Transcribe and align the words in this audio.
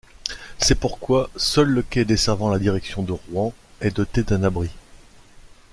C'est 0.57 0.79
pourquoi 0.79 1.29
seul 1.35 1.67
le 1.69 1.83
quai 1.83 2.05
desservant 2.05 2.49
la 2.49 2.57
direction 2.57 3.03
de 3.03 3.11
Rouen 3.11 3.53
est 3.81 3.95
doté 3.95 4.23
d'un 4.23 4.41
abri. 4.43 4.71